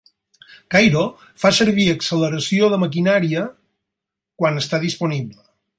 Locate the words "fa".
1.43-1.51